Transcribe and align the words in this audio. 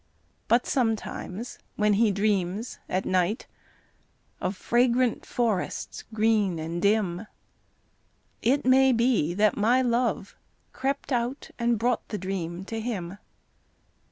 But 0.47 0.65
sometimes 0.65 1.59
when 1.75 1.93
he 1.93 2.09
dreams 2.09 2.79
at 2.89 3.05
night 3.05 3.45
Of 4.39 4.55
fragrant 4.57 5.27
forests 5.27 6.05
green 6.11 6.57
and 6.57 6.81
dim, 6.81 7.27
It 8.41 8.65
may 8.65 8.93
be 8.93 9.35
that 9.35 9.57
my 9.57 9.83
love 9.83 10.35
crept 10.73 11.11
out 11.11 11.51
And 11.59 11.77
brought 11.77 12.07
the 12.09 12.17
dream 12.17 12.65
to 12.65 12.79
him. 12.79 13.19